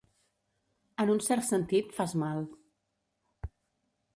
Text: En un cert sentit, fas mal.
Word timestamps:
En 1.03 1.11
un 1.17 1.21
cert 1.27 1.45
sentit, 1.49 1.93
fas 1.99 2.15
mal. 2.25 2.41